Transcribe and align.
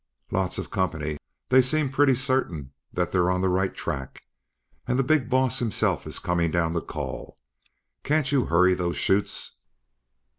"Lots 0.31 0.57
of 0.57 0.71
company; 0.71 1.17
they 1.49 1.61
seem 1.61 1.91
pretty 1.91 2.15
certain 2.15 2.71
that 2.91 3.11
they're 3.11 3.29
on 3.29 3.41
the 3.41 3.49
right 3.49 3.71
track. 3.71 4.23
And 4.87 4.97
the 4.97 5.03
big 5.03 5.29
boss 5.29 5.59
himself 5.59 6.07
is 6.07 6.17
coming 6.17 6.49
down 6.49 6.73
to 6.73 6.81
call. 6.81 7.37
Can't 8.03 8.31
you 8.31 8.45
hurry 8.47 8.73
those 8.73 8.97
'chutes?" 8.97 9.57